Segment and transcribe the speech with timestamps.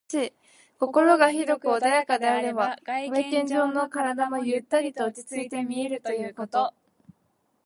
[0.79, 6.73] 心が広く穏やかであれば、外見上の体もゆったりと落ち着いて見えるということ。